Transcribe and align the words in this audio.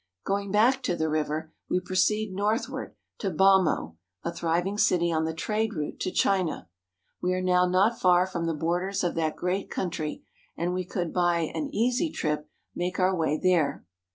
Going 0.25 0.51
back 0.51 0.81
to 0.81 0.95
the 0.95 1.11
river, 1.11 1.53
we 1.69 1.79
proceed 1.79 2.33
north 2.33 2.67
ward 2.67 2.95
to 3.19 3.29
Bhamo 3.29 3.35
(ba 3.37 3.63
mo'), 3.83 3.97
a 4.23 4.33
thriving 4.33 4.79
city 4.79 5.11
on 5.11 5.25
the 5.25 5.33
trade 5.35 5.75
route 5.75 5.99
to 5.99 6.09
China. 6.11 6.67
We 7.21 7.35
are 7.35 7.39
now 7.43 7.67
not 7.67 7.99
far 7.99 8.25
from 8.25 8.45
the 8.45 8.55
borders 8.55 9.03
of 9.03 9.13
that 9.13 9.35
great 9.35 9.69
country, 9.69 10.23
and 10.57 10.73
we 10.73 10.85
could 10.85 11.13
by 11.13 11.51
an 11.53 11.69
easy 11.71 12.09
trip 12.09 12.49
make 12.73 12.99
our 12.99 13.15
way 13.15 13.37
there. 13.37 13.85